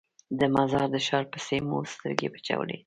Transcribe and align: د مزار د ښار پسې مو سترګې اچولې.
د 0.39 0.41
مزار 0.55 0.87
د 0.93 0.97
ښار 1.07 1.23
پسې 1.31 1.57
مو 1.67 1.77
سترګې 1.93 2.27
اچولې. 2.37 2.77